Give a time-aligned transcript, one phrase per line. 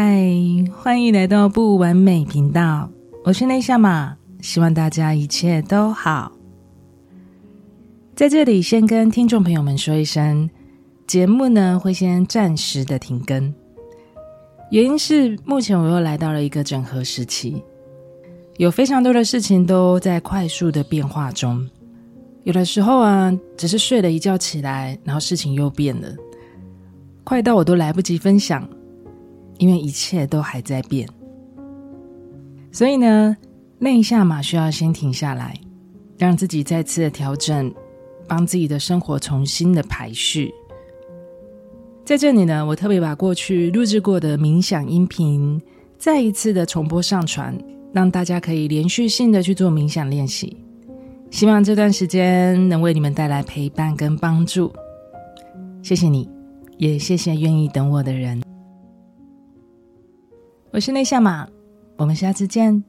[0.00, 0.24] 嗨，
[0.72, 2.88] 欢迎来到不完美频道，
[3.24, 6.30] 我是内夏马，希望大家一切都好。
[8.14, 10.48] 在这里先跟听众朋友们说一声，
[11.04, 13.52] 节目呢会先暂时的停更，
[14.70, 17.60] 原因是目前我又来到了一个整合时期，
[18.56, 21.68] 有非常多的事情都在快速的变化中，
[22.44, 26.08] 有的时候啊，只是睡了一觉起来，然后事情又变了。
[27.24, 28.66] 快到我都来不及分享，
[29.58, 31.08] 因为一切都还在变。
[32.72, 33.36] 所以呢，
[33.78, 35.58] 内夏玛需要先停下来，
[36.16, 37.72] 让自己再次的调整，
[38.26, 40.52] 帮自己的生活重新的排序。
[42.04, 45.60] 在这里呢，我特别把过去录制过的冥想音频
[45.98, 47.56] 再一次的重播上传，
[47.92, 50.56] 让大家可以连续性的去做冥想练习。
[51.30, 54.72] 希望这段时间能为你们带来陪伴跟帮助。
[55.82, 56.28] 谢谢你。
[56.78, 58.47] 也谢谢愿意等我的人。
[60.78, 61.44] 我是内向马，
[61.96, 62.84] 我们下次见。